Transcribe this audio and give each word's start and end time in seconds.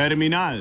Terminal. 0.00 0.56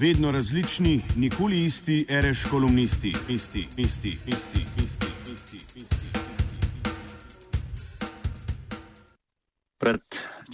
Vedno 0.00 0.30
različni, 0.30 1.00
nikoli 1.16 1.64
isti, 1.64 2.06
reš 2.08 2.44
kolumnisti, 2.50 3.12
isti, 3.28 3.58
isti, 3.76 4.08
isti, 4.08 4.60
isti, 4.84 5.06
isti, 5.32 5.80
isti. 5.80 6.06
Pred 9.78 10.00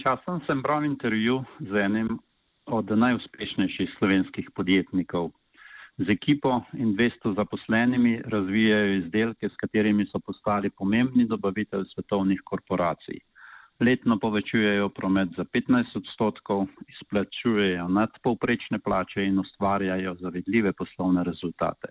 časom 0.03 0.41
sem 0.47 0.61
bral 0.61 0.85
intervju 0.85 1.43
z 1.59 1.83
enim 1.85 2.19
od 2.65 2.89
najuspešnejših 2.89 3.89
slovenskih 3.99 4.49
podjetnikov. 4.55 5.29
Z 5.97 6.09
ekipo 6.09 6.63
in 6.73 6.95
200 6.97 7.35
zaposlenimi 7.35 8.21
razvijajo 8.25 8.95
izdelke, 8.95 9.49
s 9.49 9.55
katerimi 9.61 10.05
so 10.05 10.19
postali 10.19 10.69
pomembni 10.69 11.27
dobavitelj 11.27 11.85
svetovnih 11.93 12.41
korporacij 12.43 13.21
letno 13.81 14.19
povečujejo 14.19 14.89
promet 14.89 15.29
za 15.37 15.43
15 15.43 15.97
odstotkov, 15.97 16.67
izplačujejo 16.87 17.87
nadpovprečne 17.87 18.79
plače 18.79 19.25
in 19.25 19.39
ustvarjajo 19.39 20.15
zavedljive 20.19 20.73
poslovne 20.73 21.23
rezultate. 21.23 21.87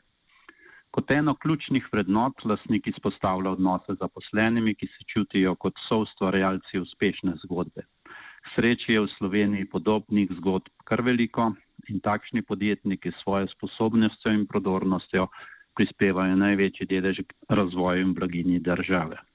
Kot 0.90 1.10
eno 1.10 1.34
ključnih 1.34 1.88
vrednot 1.92 2.44
lasnik 2.44 2.86
izpostavlja 2.86 3.50
odnose 3.50 3.94
z 3.94 3.98
zaposlenimi, 4.00 4.74
ki 4.74 4.86
se 4.86 5.04
čutijo 5.12 5.54
kot 5.54 5.74
soustvarjalci 5.88 6.78
uspešne 6.78 7.34
zgodbe. 7.44 7.86
Sreči 8.54 8.92
je 8.92 9.00
v 9.00 9.10
Sloveniji 9.18 9.68
podobnih 9.70 10.30
zgodb 10.38 10.70
kar 10.84 11.02
veliko 11.02 11.52
in 11.88 12.00
takšni 12.00 12.42
podjetniki 12.42 13.10
s 13.10 13.22
svojo 13.22 13.46
sposobnostjo 13.54 14.32
in 14.32 14.46
prodornostjo 14.46 15.26
prispevajo 15.78 16.36
največji 16.36 16.86
delež 16.86 17.22
razvoju 17.48 18.06
in 18.06 18.14
blaginji 18.14 18.58
države. 18.58 19.29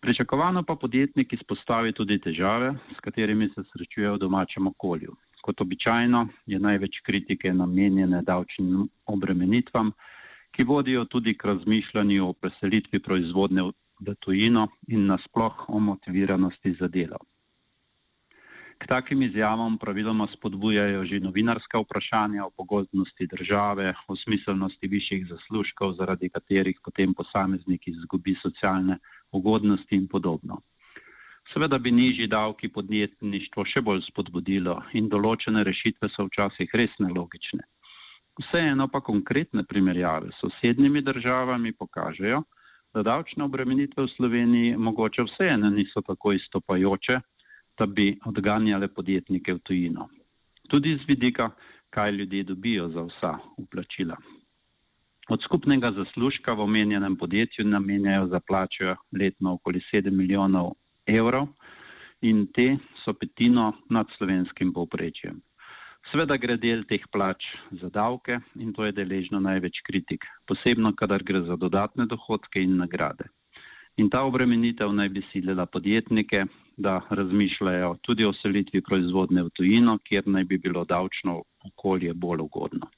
Pričakovano 0.00 0.62
pa 0.62 0.76
podjetnik 0.80 1.32
izpostavi 1.32 1.92
tudi 1.92 2.16
težave, 2.24 2.70
s 2.96 3.00
katerimi 3.04 3.50
se 3.54 3.64
srečuje 3.72 4.10
v 4.10 4.20
domačem 4.22 4.66
okolju. 4.66 5.16
Kot 5.44 5.60
običajno 5.60 6.22
je 6.46 6.58
največ 6.58 7.00
kritike 7.04 7.52
namenjene 7.52 8.22
davčnim 8.22 8.86
obremenitvam, 9.06 9.92
ki 10.56 10.64
vodijo 10.64 11.04
tudi 11.04 11.36
k 11.36 11.50
razmišljanju 11.52 12.28
o 12.28 12.32
preselitvi 12.32 13.02
proizvodne 13.04 13.66
v 14.00 14.16
tujino 14.24 14.68
in 14.88 15.04
nasploh 15.06 15.68
o 15.68 15.78
motiviranosti 15.78 16.74
za 16.80 16.88
delo. 16.88 17.20
K 18.80 18.88
takim 18.88 19.22
izjavam 19.22 19.76
praviloma 19.78 20.26
spodbujajo 20.32 21.04
že 21.04 21.20
novinarska 21.20 21.78
vprašanja 21.84 22.46
o 22.46 22.50
pogodnosti 22.56 23.26
države, 23.28 23.92
o 24.08 24.16
smiselnosti 24.16 24.88
višjih 24.88 25.26
zaslužkov, 25.28 25.92
zaradi 26.00 26.30
katerih 26.32 26.80
potem 26.84 27.12
posameznik 27.14 27.88
izgubi 27.88 28.38
socialne 28.42 28.96
ugodnosti 29.32 29.96
in 29.96 30.08
podobno. 30.08 30.60
Seveda 31.52 31.78
bi 31.78 31.90
nižji 31.90 32.26
davki 32.30 32.68
podjetništvo 32.68 33.64
še 33.66 33.82
bolj 33.82 34.04
spodbudilo 34.06 34.76
in 34.94 35.08
določene 35.10 35.64
rešitve 35.66 36.10
so 36.14 36.28
včasih 36.28 36.70
res 36.78 36.94
nelogične. 37.02 37.64
Vseeno 38.40 38.86
pa 38.88 39.00
konkretne 39.00 39.64
primerjave 39.66 40.30
s 40.30 40.40
sosednjimi 40.44 41.02
državami 41.02 41.72
pokažejo, 41.72 42.44
da 42.94 43.02
davčne 43.02 43.44
obremenitve 43.44 44.06
v 44.06 44.12
Sloveniji 44.14 44.76
mogoče 44.76 45.26
vseeno 45.26 45.70
niso 45.70 46.02
tako 46.06 46.32
istopajoče, 46.38 47.18
da 47.78 47.86
bi 47.86 48.12
odganjale 48.26 48.88
podjetnike 48.88 49.54
v 49.54 49.62
tujino. 49.66 50.08
Tudi 50.70 50.96
z 50.96 51.06
vidika, 51.08 51.50
kaj 51.90 52.12
ljudje 52.12 52.44
dobijo 52.44 52.88
za 52.88 53.02
vsa 53.02 53.32
uplačila. 53.56 54.16
Od 55.30 55.38
skupnega 55.46 55.92
zaslužka 55.94 56.52
v 56.58 56.66
omenjenem 56.66 57.14
podjetju 57.16 57.62
namenjajo 57.64 58.26
za 58.26 58.40
plačo 58.42 58.96
letno 59.14 59.52
okoli 59.52 59.80
7 59.92 60.10
milijonov 60.10 60.72
evrov 61.06 61.46
in 62.20 62.48
te 62.50 62.74
so 63.04 63.14
petino 63.14 63.72
nad 63.90 64.10
slovenskim 64.18 64.72
povprečjem. 64.74 65.38
Sveda 66.10 66.34
gre 66.34 66.56
del 66.58 66.82
teh 66.82 67.06
plač 67.12 67.46
za 67.70 67.92
davke 67.94 68.40
in 68.58 68.74
to 68.74 68.84
je 68.84 68.96
deležno 68.98 69.38
največ 69.38 69.84
kritik, 69.86 70.26
posebno 70.50 70.96
kadar 70.98 71.22
gre 71.22 71.46
za 71.46 71.54
dodatne 71.56 72.10
dohodke 72.10 72.58
in 72.58 72.76
nagrade. 72.82 73.30
In 74.02 74.10
ta 74.10 74.26
obremenitev 74.26 74.90
naj 74.90 75.08
bi 75.14 75.22
silila 75.30 75.66
podjetnike, 75.66 76.46
da 76.76 77.00
razmišljajo 77.10 77.98
tudi 78.02 78.26
o 78.26 78.34
selitvi 78.42 78.82
proizvodne 78.82 79.46
v 79.46 79.54
tujino, 79.54 79.98
kjer 80.02 80.26
naj 80.26 80.44
bi 80.44 80.58
bilo 80.58 80.84
davčno 80.84 81.42
okolje 81.70 82.14
bolj 82.14 82.48
ugodno. 82.50 82.90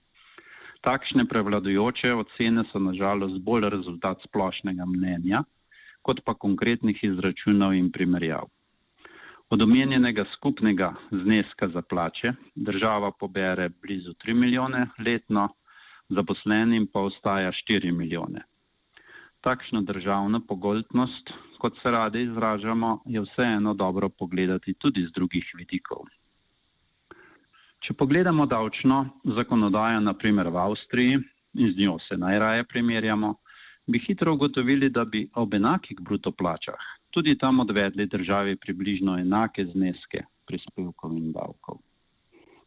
Takšne 0.83 1.29
prevladujoče 1.31 2.11
ocene 2.19 2.65
so 2.73 2.81
nažalost 2.83 3.39
bolj 3.47 3.69
rezultat 3.71 4.23
splošnega 4.27 4.83
mnenja, 4.83 5.45
kot 6.03 6.25
pa 6.27 6.35
konkretnih 6.35 6.99
izračunov 7.07 7.77
in 7.79 7.93
primerjav. 7.95 8.49
Od 9.55 9.63
omenjenega 9.63 10.25
skupnega 10.33 10.89
zneska 11.11 11.69
za 11.69 11.83
plače 11.83 12.33
država 12.55 13.13
pobere 13.13 13.69
blizu 13.69 14.15
3 14.27 14.35
milijone 14.35 14.87
letno, 14.99 15.49
zaposlenim 16.09 16.89
pa 16.93 17.01
ostaja 17.01 17.53
4 17.71 17.93
milijone. 17.93 18.43
Takšno 19.41 19.83
državno 19.83 20.41
pogoldnost, 20.49 21.31
kot 21.59 21.79
se 21.83 21.91
radi 21.91 22.23
izražamo, 22.23 23.03
je 23.07 23.21
vseeno 23.21 23.75
dobro 23.75 24.09
pogledati 24.09 24.75
tudi 24.75 25.07
z 25.07 25.15
drugih 25.15 25.55
vidikov. 25.59 26.11
Če 27.83 27.95
pogledamo 27.99 28.47
davčno 28.47 29.05
zakonodajo, 29.37 30.01
naprimer 30.01 30.49
v 30.49 30.59
Avstriji, 30.63 31.21
in 31.59 31.73
z 31.73 31.85
njo 31.85 31.99
se 32.09 32.17
najraje 32.17 32.65
primerjamo, 32.65 33.35
bi 33.87 33.99
hitro 33.99 34.35
ugotovili, 34.35 34.91
da 34.91 35.05
bi 35.05 35.29
ob 35.35 35.55
enakih 35.55 36.01
bruto 36.01 36.33
plačah 36.33 36.93
tudi 37.13 37.39
tam 37.39 37.61
odvedli 37.61 38.07
državi 38.07 38.57
približno 38.57 39.19
enake 39.19 39.67
zneske 39.67 40.23
prispevkov 40.47 41.17
in 41.17 41.33
davkov. 41.33 41.79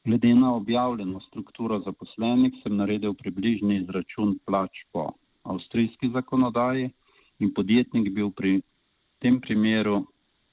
Glede 0.05 0.33
na 0.35 0.53
objavljeno 0.55 1.19
strukturo 1.19 1.79
zaposlenih 1.79 2.53
sem 2.63 2.75
naredil 2.77 3.13
približni 3.13 3.79
izračun 3.81 4.37
plač 4.45 4.83
po 4.91 5.07
avstrijski 5.43 6.11
zakonodaji 6.13 6.91
in 7.39 7.53
podjetnik 7.53 8.11
bil 8.13 8.29
pri 8.31 8.61
tem 9.19 9.41
primeru 9.41 10.03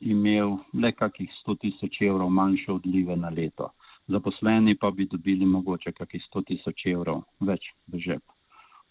imel 0.01 0.57
le 0.73 0.93
kakih 0.93 1.29
100 1.47 1.59
tisoč 1.61 2.01
evrov 2.09 2.31
manjše 2.31 2.73
odlive 2.73 3.17
na 3.17 3.29
leto 3.29 3.69
zaposleni 4.13 4.77
pa 4.79 4.91
bi 4.91 5.09
dobili 5.11 5.47
mogoče 5.47 5.93
kakih 5.93 6.23
100 6.29 6.45
tisoč 6.51 6.87
evrov 6.93 7.25
več 7.41 7.73
v 7.89 8.01
žep. 8.07 8.23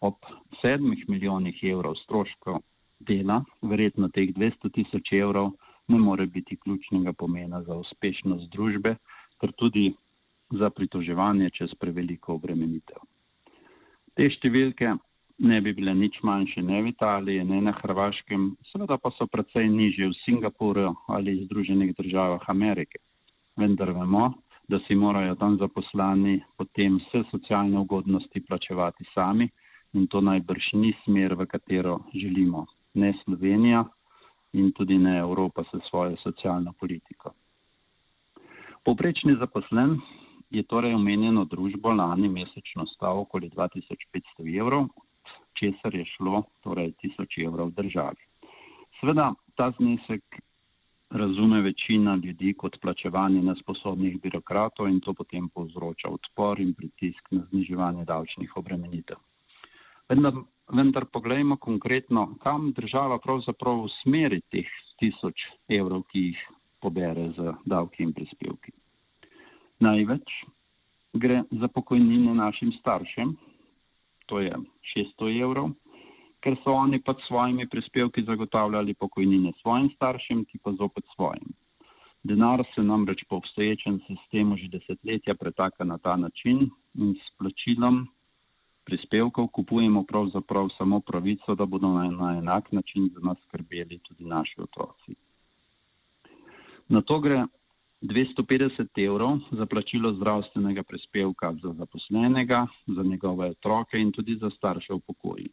Ob 0.01 0.17
sedmih 0.61 1.05
milijonih 1.09 1.63
evrov 1.71 1.95
stroškov 2.03 2.61
dela, 2.99 3.41
verjetno 3.61 4.09
teh 4.09 4.33
200 4.33 4.71
tisoč 4.73 5.13
evrov 5.13 5.53
ne 5.87 5.99
more 5.99 6.25
biti 6.25 6.57
ključnega 6.57 7.13
pomena 7.13 7.61
za 7.63 7.77
uspešnost 7.77 8.49
družbe, 8.51 8.95
ter 9.41 9.53
tudi 9.57 9.91
za 10.51 10.69
pritoževanje 10.69 11.49
čez 11.49 11.73
preveliko 11.79 12.35
obremenitev. 12.35 12.99
Te 14.15 14.27
številke 14.29 14.95
ne 15.41 15.57
bi 15.61 15.73
bile 15.73 15.93
nič 15.97 16.19
manjše 16.23 16.61
ne 16.61 16.81
v 16.81 16.91
Italiji, 16.91 17.43
ne 17.47 17.61
na 17.65 17.73
Hrvaškem, 17.73 18.51
seveda 18.71 18.97
pa 19.01 19.11
so 19.15 19.27
precej 19.27 19.69
nižje 19.71 20.11
v 20.11 20.19
Singapurju 20.25 20.93
ali 21.07 21.39
Združenih 21.45 21.95
državah 21.97 22.45
Amerike. 22.53 23.01
Vendar 23.57 23.93
vemo, 23.95 24.31
da 24.71 24.79
si 24.87 24.95
morajo 24.95 25.35
tam 25.35 25.57
zaposlani 25.59 26.37
potem 26.57 26.95
vse 26.97 27.23
socialne 27.31 27.79
ugodnosti 27.79 28.41
plačevati 28.47 29.03
sami 29.13 29.49
in 29.93 30.07
to 30.07 30.21
najbrž 30.21 30.69
ni 30.73 30.93
smer, 31.03 31.35
v 31.35 31.45
katero 31.45 31.97
želimo 32.15 32.65
ne 32.93 33.13
Slovenija 33.23 33.83
in 34.53 34.71
tudi 34.71 34.97
ne 34.97 35.17
Evropa 35.19 35.63
s 35.63 35.89
svojo 35.89 36.15
socialno 36.23 36.73
politiko. 36.79 37.33
Poprečni 38.85 39.35
zaposlen 39.39 39.99
je 40.49 40.63
torej 40.63 40.95
omenjeno 40.95 41.45
družbo 41.45 41.91
lani 41.93 42.29
mesečno 42.29 42.85
stal 42.95 43.19
okoli 43.19 43.49
2500 43.49 44.59
evrov, 44.59 44.87
česar 45.59 45.95
je 45.95 46.05
šlo 46.15 46.43
torej 46.63 46.93
1000 47.03 47.45
evrov 47.47 47.71
državi. 47.71 48.23
Sveda 48.99 49.33
ta 49.55 49.71
znesek 49.77 50.23
razume 51.11 51.61
večina 51.61 52.15
ljudi 52.15 52.53
kot 52.53 52.77
plačevanje 52.81 53.41
nesposobnih 53.41 54.21
birokratov 54.21 54.87
in 54.89 54.99
to 54.99 55.13
potem 55.13 55.49
povzroča 55.49 56.09
odpor 56.09 56.59
in 56.59 56.73
pritisk 56.73 57.31
na 57.31 57.43
zniževanje 57.51 58.05
davčnih 58.05 58.57
obremenitev. 58.57 59.17
Vendar, 60.09 60.33
vendar 60.71 61.05
pogledajmo 61.05 61.57
konkretno, 61.57 62.35
kam 62.43 62.71
država 62.71 63.19
pravzaprav 63.19 63.83
usmeri 63.83 64.41
teh 64.51 64.67
tisoč 64.99 65.43
evrov, 65.67 66.03
ki 66.11 66.19
jih 66.19 66.41
pobere 66.79 67.29
z 67.37 67.53
davki 67.65 68.03
in 68.03 68.13
prispevki. 68.13 68.71
Največ 69.79 70.33
gre 71.13 71.43
za 71.51 71.67
pokojnine 71.67 72.33
našim 72.33 72.71
staršem, 72.79 73.35
to 74.25 74.39
je 74.39 74.55
600 74.95 75.31
evrov, 75.43 75.71
ker 76.41 76.57
so 76.63 76.73
oni 76.73 76.99
pač 77.01 77.21
svojimi 77.27 77.67
prispevki 77.69 78.23
zagotavljali 78.25 78.93
pokojnine 78.93 79.53
svojim 79.61 79.89
staršem, 79.95 80.45
ki 80.45 80.57
pa 80.63 80.73
zopet 80.79 81.05
svojim. 81.15 81.53
Denar 82.23 82.63
se 82.75 82.83
namreč 82.83 83.23
po 83.29 83.35
obstoječem 83.41 83.99
sistemu 84.07 84.57
že 84.57 84.67
desetletja 84.67 85.35
pretaka 85.35 85.83
na 85.83 85.97
ta 85.97 86.15
način 86.15 86.69
in 86.95 87.15
s 87.15 87.37
plačilom 87.37 88.07
prispevkov 88.83 89.47
kupujemo 89.47 90.03
pravzaprav 90.03 90.69
samo 90.77 90.99
pravico, 90.99 91.55
da 91.55 91.65
bodo 91.65 91.87
na 91.87 92.37
enak 92.37 92.71
način 92.71 93.09
za 93.13 93.19
nas 93.23 93.37
skrbeli 93.47 93.99
tudi 93.99 94.25
naši 94.25 94.61
otroci. 94.61 95.15
Na 96.89 97.01
to 97.01 97.19
gre 97.19 97.45
250 98.01 99.05
evrov 99.05 99.39
za 99.51 99.65
plačilo 99.65 100.13
zdravstvenega 100.13 100.83
prispevka 100.83 101.53
za 101.63 101.73
zaposlenega, 101.73 102.67
za 102.87 103.03
njegove 103.03 103.49
otroke 103.49 103.97
in 103.97 104.11
tudi 104.11 104.35
za 104.35 104.49
starše 104.49 104.93
v 104.93 104.99
pokoji. 105.07 105.49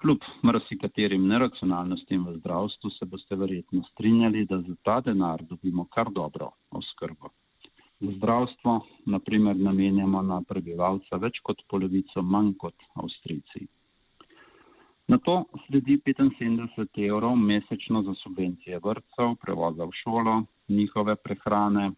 Kljub 0.00 0.22
marsikaterim 0.48 1.26
neracionalnostim 1.28 2.22
v 2.24 2.38
zdravstvu 2.38 2.90
se 2.90 3.06
boste 3.06 3.36
verjetno 3.36 3.82
strinjali, 3.90 4.46
da 4.48 4.60
za 4.60 4.74
ta 4.88 4.94
denar 5.04 5.42
dobimo 5.50 5.84
kar 5.96 6.08
dobro 6.12 6.48
oskrbo. 6.70 7.28
Za 8.00 8.12
zdravstvo, 8.14 8.78
naprimer, 9.16 9.60
namenjamo 9.68 10.22
na 10.22 10.40
prebivalca 10.48 11.20
več 11.26 11.42
kot 11.44 11.60
polovico 11.68 12.22
manj 12.22 12.54
kot 12.64 12.88
Avstrijci. 12.94 13.66
Na 15.12 15.18
to 15.18 15.36
sledi 15.66 16.00
75 16.06 17.04
evrov 17.10 17.36
mesečno 17.36 18.02
za 18.08 18.14
subvencije 18.24 18.80
vrtcev, 18.84 19.36
prevoza 19.44 19.84
v 19.84 19.98
šolo, 20.02 20.42
njihove 20.68 21.16
prehrane, 21.16 21.90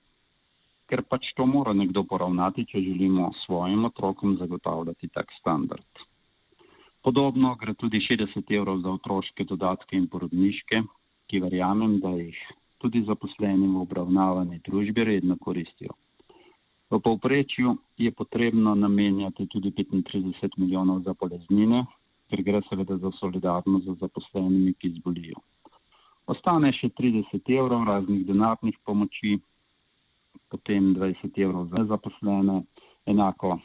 ker 0.90 1.06
pač 1.06 1.30
to 1.36 1.46
mora 1.46 1.72
nekdo 1.72 2.02
poravnati, 2.02 2.66
če 2.66 2.82
želimo 2.82 3.30
svojim 3.46 3.84
otrokom 3.84 4.40
zagotavljati 4.42 5.08
tak 5.08 5.30
standard. 5.38 6.08
Podobno 7.02 7.56
gre 7.58 7.74
tudi 7.74 7.98
60 7.98 8.56
evrov 8.56 8.78
za 8.80 8.90
otroške 8.90 9.44
dodatke 9.44 9.96
in 9.98 10.06
porodniške, 10.06 10.82
ki 11.26 11.40
verjamem, 11.42 11.96
da 11.98 12.12
jih 12.14 12.38
tudi 12.78 13.02
zaposleni 13.06 13.66
v 13.66 13.80
obravnavani 13.82 14.60
družbi 14.66 15.04
redno 15.08 15.36
koristijo. 15.40 15.96
V 16.90 17.00
povprečju 17.00 17.74
je 17.98 18.12
potrebno 18.12 18.74
namenjati 18.74 19.46
tudi 19.46 19.70
35 19.70 20.58
milijonov 20.58 21.02
za 21.02 21.14
boleznine, 21.18 21.82
ker 22.30 22.42
gre 22.42 22.60
seveda 22.68 22.96
za 23.02 23.10
solidarnost 23.18 23.86
z 23.86 23.96
zaposlenimi, 24.00 24.74
ki 24.78 24.94
zbolijo. 25.00 25.42
Ostane 26.26 26.70
še 26.76 26.92
30 27.00 27.50
evrov 27.58 27.82
raznih 27.88 28.26
denarnih 28.28 28.78
pomoči, 28.86 29.40
potem 30.52 30.94
20 30.94 31.42
evrov 31.42 31.66
za 31.74 31.82
zaposlene, 31.90 32.62
enako 33.10 33.58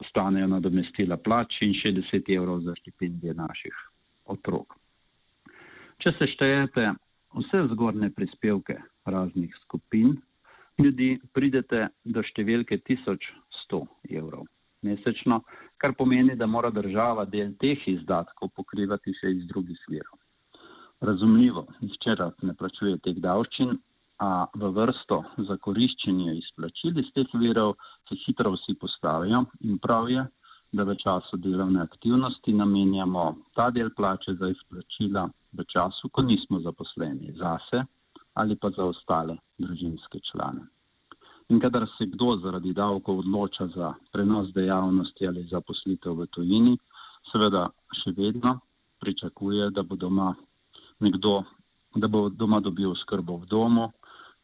ostanejo 0.00 0.48
nadomestila 0.50 1.16
plač 1.16 1.60
in 1.66 1.74
60 1.76 2.30
evrov 2.36 2.60
za 2.66 2.74
štipendije 2.80 3.34
naših 3.34 3.76
otrok. 4.24 4.76
Če 6.00 6.14
se 6.18 6.30
štejete 6.34 6.86
vse 7.36 7.66
zgornje 7.72 8.10
prispevke 8.16 8.78
raznih 9.04 9.52
skupin 9.64 10.16
ljudi, 10.80 11.18
pridete 11.32 11.88
do 12.04 12.24
številke 12.24 12.80
1100 12.88 13.84
evrov 14.16 14.46
mesečno, 14.82 15.42
kar 15.76 15.94
pomeni, 15.96 16.36
da 16.36 16.46
mora 16.46 16.70
država 16.72 17.26
del 17.28 17.52
teh 17.60 17.82
izdatkov 17.92 18.52
pokrivati 18.56 19.12
še 19.18 19.32
iz 19.36 19.46
drugih 19.48 19.80
virov. 19.92 20.16
Razumljivo, 21.04 21.66
nihče 21.80 22.16
rad 22.16 22.44
ne 22.44 22.54
plačuje 22.56 22.98
teh 23.04 23.20
davščin, 23.20 23.76
a 24.20 24.46
v 24.54 24.68
vrsto 24.76 25.22
za 25.48 25.56
koriščenje 25.56 26.34
izplačil 26.36 26.98
iz 27.00 27.08
teh 27.16 27.30
virov 27.40 27.76
se 28.08 28.18
hitro 28.24 28.52
vsi 28.52 28.74
postavijo 28.80 29.46
in 29.64 29.78
prav 29.78 30.10
je, 30.12 30.26
da 30.72 30.84
v 30.84 30.94
času 30.94 31.36
delovne 31.36 31.80
aktivnosti 31.82 32.52
namenjamo 32.52 33.24
ta 33.56 33.70
del 33.70 33.90
plače 33.96 34.36
za 34.38 34.50
izplačila 34.52 35.24
v 35.52 35.64
času, 35.66 36.10
ko 36.12 36.22
nismo 36.22 36.60
zaposleni 36.60 37.32
zase 37.38 37.82
ali 38.34 38.56
pa 38.56 38.70
za 38.70 38.84
ostale 38.84 39.36
družinske 39.58 40.20
člane. 40.30 40.68
In 41.50 41.58
kadar 41.60 41.88
se 41.98 42.06
kdo 42.06 42.36
zaradi 42.42 42.72
davkov 42.72 43.24
odloča 43.24 43.66
za 43.74 43.94
prenos 44.12 44.52
dejavnosti 44.54 45.26
ali 45.26 45.48
zaposlitev 45.50 46.14
v 46.14 46.26
tujini, 46.30 46.76
seveda 47.32 47.66
še 48.02 48.12
vedno 48.14 48.60
pričakuje, 49.00 49.70
da 49.74 49.82
bo 49.82 49.96
doma 49.96 50.34
nekdo, 51.00 51.42
da 51.96 52.06
bo 52.08 52.28
doma 52.28 52.60
dobil 52.60 52.94
skrbo 53.02 53.40
v 53.42 53.50
domu, 53.50 53.90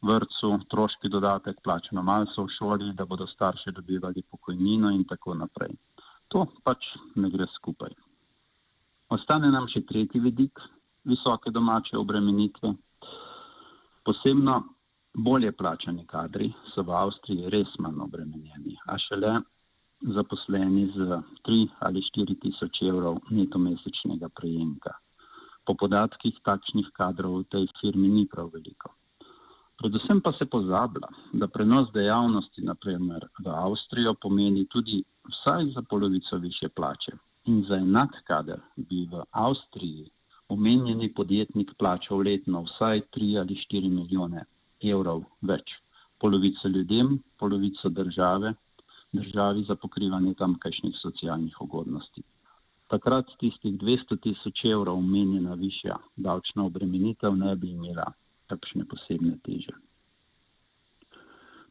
vrtcu, 0.03 0.53
troški 0.71 1.09
dodatek, 1.09 1.61
plačeno 1.65 2.03
malce 2.03 2.41
v 2.41 2.49
šoli, 2.59 2.93
da 2.95 3.05
bodo 3.05 3.27
starši 3.27 3.73
dobivali 3.73 4.23
pokojnino 4.31 4.91
in 4.91 5.05
tako 5.05 5.35
naprej. 5.35 5.77
To 6.29 6.47
pač 6.65 6.85
ne 7.17 7.31
gre 7.31 7.47
skupaj. 7.55 7.95
Ostane 9.15 9.51
nam 9.51 9.69
še 9.71 9.85
tretji 9.87 10.21
vidik 10.21 10.61
visoke 11.07 11.51
domače 11.51 11.99
obremenitve. 11.99 12.73
Posebno 14.05 14.57
bolje 15.15 15.53
plačani 15.53 16.07
kadri 16.07 16.51
so 16.75 16.83
v 16.83 16.95
Avstriji 16.95 17.51
res 17.55 17.71
manj 17.79 18.03
obremenjeni, 18.05 18.75
a 18.91 18.99
šele 18.99 19.39
zaposleni 20.17 20.91
z 20.97 21.23
3 21.49 21.63
ali 21.87 22.03
4 22.11 22.37
tisoč 22.43 22.83
evrov 22.91 23.23
neto 23.31 23.59
mesečnega 23.59 24.29
prejemka. 24.29 24.93
Po 25.67 25.75
podatkih 25.75 26.37
takšnih 26.45 26.93
kadrov 26.95 27.41
v 27.41 27.49
tej 27.55 27.67
firmi 27.81 28.11
ni 28.11 28.27
prav 28.27 28.51
veliko. 28.53 28.96
Predvsem 29.77 30.21
pa 30.25 30.33
se 30.33 30.47
pozablja, 30.47 31.09
da 31.33 31.47
prenos 31.49 31.91
dejavnosti 31.93 32.63
naprimer 32.65 33.27
v 33.45 33.51
Avstrijo 33.53 34.15
pomeni 34.15 34.65
tudi 34.73 35.03
vsaj 35.29 35.67
za 35.75 35.83
polovico 35.91 36.37
više 36.37 36.69
plače. 36.69 37.13
In 37.45 37.65
za 37.69 37.77
enak 37.77 38.17
kader 38.25 38.61
bi 38.77 39.05
v 39.13 39.23
Avstriji 39.31 40.09
omenjeni 40.49 41.13
podjetnik 41.15 41.75
plačal 41.79 42.25
letno 42.29 42.65
vsaj 42.71 43.01
3 43.19 43.39
ali 43.41 43.61
4 43.67 43.93
milijone 43.99 44.45
evrov 44.81 45.23
več. 45.43 45.77
Polovico 46.21 46.69
ljudem, 46.69 47.19
polovico 47.39 47.89
države, 47.89 48.55
državi 49.13 49.65
za 49.69 49.77
pokrivanje 49.77 50.35
tamkajšnjih 50.35 50.97
socialnih 51.03 51.61
ugodnosti. 51.61 52.23
Takrat 52.89 53.27
tistih 53.41 53.75
200 53.79 54.23
tisoč 54.23 54.65
evrov 54.65 54.99
omenjena 54.99 55.55
višja 55.55 55.97
davčna 56.17 56.65
obremenitev 56.65 57.37
ne 57.37 57.57
bi 57.57 57.71
imela 57.71 58.13
takšne 58.49 58.85
posebne 58.91 59.37
teže. 59.45 59.75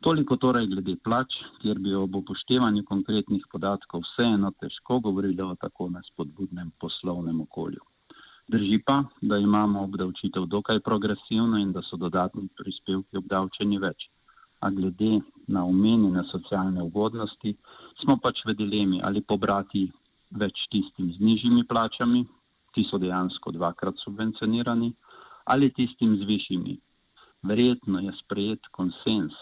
Toliko 0.05 0.37
torej 0.37 0.67
glede 0.69 0.93
plač, 1.01 1.33
kjer 1.61 1.79
bi 1.81 1.95
ob 1.97 2.15
upoštevanju 2.19 2.83
konkretnih 2.85 3.45
podatkov 3.51 4.03
vseeno 4.05 4.51
težko 4.61 4.99
govorili 4.99 5.41
o 5.41 5.55
tako 5.55 5.89
nespodbudnem 5.89 6.71
poslovnem 6.79 7.41
okolju. 7.41 7.81
Drži 8.47 8.77
pa, 8.85 8.99
da 9.21 9.37
imamo 9.41 9.83
obdavčitev 9.83 10.45
dokaj 10.45 10.79
progresivno 10.85 11.57
in 11.57 11.71
da 11.73 11.81
so 11.81 11.97
dodatni 11.97 12.45
prispevki 12.57 13.17
obdavčeni 13.17 13.79
več. 13.81 14.05
A 14.61 14.69
glede 14.69 15.19
na 15.47 15.65
omenjene 15.65 16.23
socialne 16.29 16.83
ugodnosti 16.83 17.55
smo 18.03 18.19
pač 18.21 18.43
v 18.45 18.53
dilemi 18.53 19.01
ali 19.03 19.25
pobrati 19.25 19.87
več 20.29 20.67
tistim 20.69 21.09
z 21.15 21.19
nižjimi 21.19 21.65
plačami, 21.65 22.21
ki 22.75 22.83
so 22.91 23.01
dejansko 23.01 23.55
dvakrat 23.55 23.97
subvencionirani, 24.03 24.93
ali 25.45 25.73
tistim 25.73 26.17
z 26.17 26.27
višjimi. 26.27 26.77
Verjetno 27.43 27.99
je 27.99 28.11
sprejet 28.23 28.67
konsens, 28.71 29.33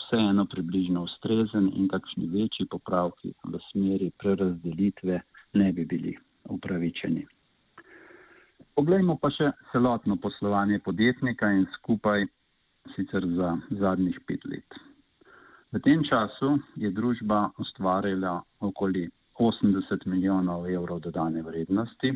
vseeno 0.00 0.44
približno 0.46 1.02
ustrezen 1.02 1.70
in 1.74 1.88
kakšni 1.88 2.28
večji 2.28 2.66
popravki 2.70 3.32
v 3.44 3.60
smeri 3.70 4.10
prerazdelitve 4.18 5.20
ne 5.52 5.72
bi 5.72 5.84
bili 5.84 6.16
upravičeni. 6.44 7.26
Poglejmo 8.76 9.16
pa 9.16 9.30
še 9.32 9.52
celotno 9.72 10.18
poslovanje 10.20 10.78
podjetnika 10.84 11.48
in 11.56 11.64
skupaj 11.78 12.26
sicer 12.94 13.24
za 13.38 13.56
zadnjih 13.70 14.18
pet 14.28 14.44
let. 14.44 14.76
V 15.72 15.80
tem 15.80 16.04
času 16.04 16.58
je 16.76 16.90
družba 16.92 17.50
ustvarila 17.58 18.36
okoli 18.60 19.08
80 19.40 20.06
milijonov 20.06 20.68
evrov 20.70 21.00
dodane 21.00 21.42
vrednosti. 21.42 22.12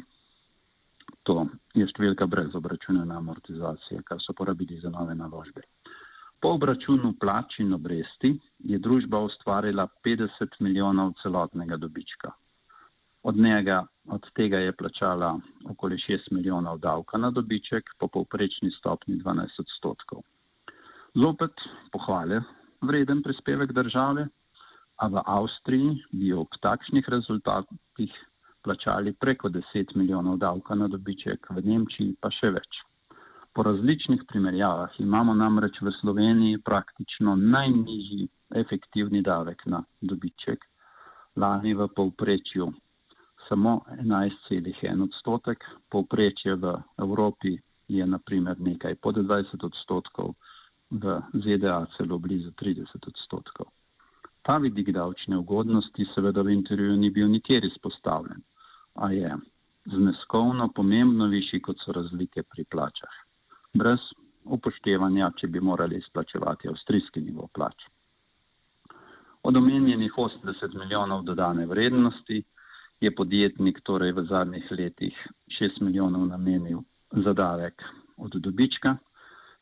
To 1.29 1.45
je 1.77 1.87
številka 1.87 2.27
brez 2.27 2.55
obračunane 2.57 3.15
amortizacije, 3.17 4.03
kar 4.09 4.21
so 4.25 4.35
porabili 4.37 4.81
za 4.81 4.91
nove 4.91 5.15
naložbe. 5.15 5.67
Po 6.41 6.55
obračunu 6.57 7.13
plač 7.21 7.59
in 7.61 7.75
obresti 7.77 8.31
je 8.65 8.79
družba 8.81 9.21
ustvarila 9.27 9.85
50 10.07 10.57
milijonov 10.65 11.13
celotnega 11.23 11.77
dobička. 11.77 12.33
Od 13.23 13.37
njega, 13.37 13.83
od 14.09 14.25
tega 14.33 14.63
je 14.65 14.73
plačala 14.73 15.35
okoli 15.69 15.99
6 16.01 16.33
milijonov 16.33 16.79
davka 16.81 17.19
na 17.19 17.31
dobiček 17.31 17.93
po 17.99 18.09
povprečni 18.09 18.71
stopni 18.79 19.21
12 19.21 19.61
odstotkov. 19.61 20.25
Zopet 21.15 21.53
pohvale 21.93 22.41
vreden 22.81 23.21
prispevek 23.23 23.73
države, 23.77 24.29
a 25.01 25.09
v 25.09 25.21
Avstriji 25.27 25.97
bi 26.13 26.33
ob 26.33 26.53
takšnih 26.61 27.05
rezultatih 27.09 28.13
plačali 28.63 29.13
preko 29.13 29.49
10 29.49 29.97
milijonov 29.97 30.37
davka 30.39 30.75
na 30.75 30.89
dobiček, 30.89 31.51
v 31.51 31.65
Nemčiji 31.65 32.17
pa 32.21 32.31
še 32.31 32.51
več. 32.57 32.83
Po 33.53 33.63
različnih 33.67 34.23
primerjavah 34.29 35.01
imamo 35.01 35.35
namreč 35.35 35.81
v 35.83 35.93
Sloveniji 36.01 36.61
praktično 36.65 37.35
najnižji 37.37 38.29
efektivni 38.63 39.23
davek 39.23 39.67
na 39.67 39.83
dobiček, 40.01 40.65
lani 41.37 41.75
v 41.75 41.89
povprečju 41.97 42.71
samo 43.49 43.81
11,1 43.99 45.03
odstotek, 45.03 45.65
povprečje 45.91 46.55
v 46.55 46.75
Evropi 46.99 47.59
je 47.89 48.07
naprimer 48.07 48.61
nekaj 48.61 48.95
pod 49.03 49.17
20 49.19 49.65
odstotkov, 49.67 50.35
v 50.91 51.23
ZDA 51.35 51.87
celo 51.97 52.19
blizu 52.19 52.51
30 52.51 53.07
odstotkov. 53.07 53.67
Ta 54.43 54.59
vidik 54.59 54.91
davčne 54.95 55.39
ugodnosti 55.39 56.07
seveda 56.15 56.43
v 56.43 56.55
intervjuju 56.55 56.97
ni 56.97 57.11
bil 57.11 57.29
nikjer 57.29 57.65
izpostavljen, 57.65 58.43
a 58.95 59.13
je 59.13 59.37
zneskovno 59.85 60.69
pomembno 60.75 61.27
višji, 61.27 61.63
kot 61.63 61.77
so 61.85 61.93
razlike 61.93 62.43
pri 62.43 62.65
plačah. 62.65 63.15
Brez 63.75 64.01
upoštevanja, 64.45 65.31
če 65.37 65.49
bi 65.49 65.61
morali 65.61 65.99
izplačevati 65.99 66.69
avstrijski 66.69 67.21
nivo 67.21 67.49
plač. 67.55 67.87
Od 69.43 69.57
omenjenih 69.57 70.13
80 70.17 70.75
milijonov 70.79 71.23
dodane 71.25 71.67
vrednosti 71.67 72.43
je 73.01 73.15
podjetnik 73.15 73.81
torej 73.85 74.13
v 74.13 74.27
zadnjih 74.29 74.67
letih 74.71 75.17
6 75.61 75.81
milijonov 75.81 76.27
namenil 76.29 76.83
za 77.13 77.33
davek 77.33 77.83
od 78.17 78.37
dobička, 78.37 78.97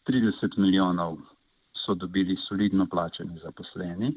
30 0.09 0.59
milijonov 0.59 1.19
so 1.85 1.95
dobili 1.95 2.37
solidno 2.49 2.87
plačeni 2.87 3.39
zaposleni, 3.43 4.17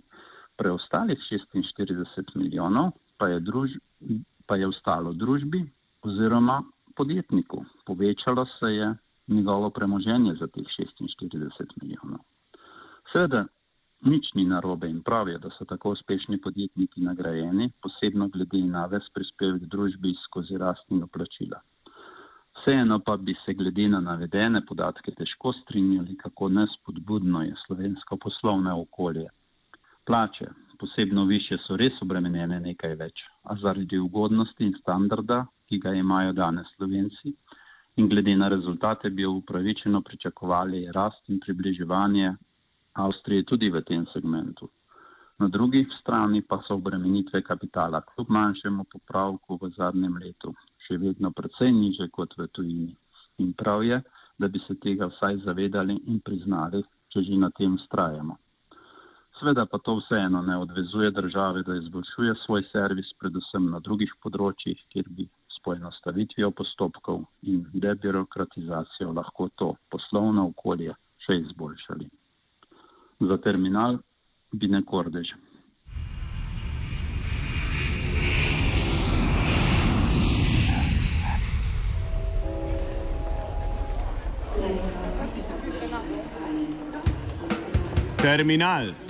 preostalih 0.57 1.19
46 1.31 2.35
milijonov 2.35 2.91
pa 3.17 3.27
je, 3.27 3.39
druž, 3.39 3.71
pa 4.45 4.55
je 4.55 4.67
ostalo 4.67 5.13
družbi 5.13 5.63
oziroma 6.01 6.63
podjetniku. 6.95 7.65
Povečalo 7.85 8.45
se 8.59 8.73
je 8.75 8.93
njegovo 9.27 9.69
premoženje 9.69 10.35
za 10.39 10.47
teh 10.47 10.65
46 10.65 11.65
milijonov. 11.81 12.19
Seveda, 13.11 13.45
nič 14.01 14.33
ni 14.35 14.45
narobe 14.45 14.89
in 14.89 15.01
prav 15.03 15.29
je, 15.29 15.37
da 15.37 15.49
so 15.57 15.65
tako 15.65 15.91
uspešni 15.91 16.41
podjetniki 16.41 17.01
nagrajeni, 17.01 17.71
posebno 17.81 18.27
glede 18.27 18.63
na 18.65 18.85
ves 18.85 19.09
prispevek 19.13 19.67
družbi 19.73 20.15
skozi 20.25 20.57
rast 20.57 20.89
in 20.89 21.03
oplačila. 21.03 21.61
Vseeno 22.61 22.99
pa 22.99 23.17
bi 23.17 23.35
se 23.45 23.53
glede 23.53 23.87
na 23.89 23.99
navedene 23.99 24.65
podatke 24.65 25.11
težko 25.17 25.53
strinjali, 25.53 26.17
kako 26.17 26.49
nespodbudno 26.49 27.43
je 27.43 27.55
slovensko 27.65 28.17
poslovno 28.17 28.81
okolje. 28.81 29.27
Plače, 30.05 30.47
posebno 30.81 31.25
više, 31.29 31.57
so 31.65 31.77
res 31.81 32.01
obremenjene 32.01 32.59
nekaj 32.59 32.95
več, 32.99 33.23
a 33.43 33.55
zaradi 33.63 33.99
ugodnosti 34.01 34.65
in 34.65 34.73
standarda, 34.81 35.43
ki 35.69 35.79
ga 35.85 35.93
imajo 35.93 36.33
danes 36.33 36.73
slovenci, 36.75 37.33
in 38.01 38.09
glede 38.09 38.35
na 38.35 38.47
rezultate 38.53 39.09
bi 39.09 39.25
upravičeno 39.25 40.01
pričakovali 40.01 40.87
rast 40.99 41.29
in 41.29 41.39
približevanje 41.45 42.35
Avstrije 42.93 43.43
tudi 43.47 43.69
v 43.71 43.81
tem 43.87 44.05
segmentu. 44.13 44.67
Na 45.39 45.47
drugi 45.47 45.85
strani 45.99 46.41
pa 46.41 46.59
so 46.67 46.75
obremenitve 46.75 47.41
kapitala 47.41 48.01
kljub 48.01 48.29
manjšemu 48.29 48.83
popravku 48.83 49.57
v 49.61 49.69
zadnjem 49.77 50.17
letu 50.23 50.51
še 50.85 50.97
vedno 50.99 51.31
precej 51.31 51.71
niže 51.71 52.09
kot 52.11 52.35
v 52.37 52.47
tujini. 52.51 52.95
In 53.39 53.53
prav 53.53 53.83
je, 53.87 54.01
da 54.37 54.47
bi 54.47 54.59
se 54.67 54.75
tega 54.83 55.07
vsaj 55.07 55.39
zavedali 55.45 55.95
in 56.11 56.19
priznali, 56.19 56.83
če 57.13 57.23
že 57.23 57.37
na 57.37 57.49
tem 57.57 57.77
strajamo. 57.85 58.37
Sveda 59.41 59.65
pa 59.65 59.77
to 59.77 59.95
vseeno 59.95 60.41
ne 60.41 60.57
odvezuje 60.57 61.11
države, 61.11 61.63
da 61.63 61.75
izboljšuje 61.75 62.33
svoj 62.45 62.63
servis, 62.71 63.07
predvsem 63.19 63.71
na 63.73 63.79
drugih 63.79 64.13
področjih, 64.21 64.77
kjer 64.93 65.07
bi 65.09 65.25
s 65.49 65.57
poenostavitvijo 65.65 66.51
postopkov 66.51 67.23
in 67.41 67.63
debirokratizacijo 67.73 69.09
lahko 69.17 69.49
to 69.55 69.73
poslovno 69.89 70.45
okolje 70.53 70.93
še 71.25 71.39
izboljšali. 71.41 72.09
Za 73.19 73.37
terminal 73.41 73.97
bi 74.53 74.69
ne 74.69 74.85
kordež. 74.85 75.33
Terminal. 88.21 89.09